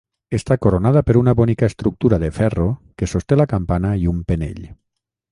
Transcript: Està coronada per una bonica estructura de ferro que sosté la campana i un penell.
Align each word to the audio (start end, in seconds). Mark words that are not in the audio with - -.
Està 0.35 0.55
coronada 0.65 1.01
per 1.09 1.15
una 1.19 1.33
bonica 1.39 1.67
estructura 1.71 2.17
de 2.23 2.29
ferro 2.37 2.65
que 3.01 3.09
sosté 3.11 3.37
la 3.37 3.47
campana 3.53 3.91
i 4.05 4.09
un 4.13 4.23
penell. 4.33 4.65